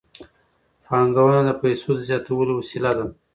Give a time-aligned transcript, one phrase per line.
[0.85, 3.05] پانګونه د پیسو د زیاتولو وسیله ده.